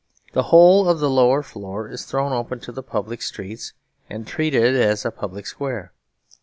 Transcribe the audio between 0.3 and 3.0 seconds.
The whole of the lower floor is thrown open to the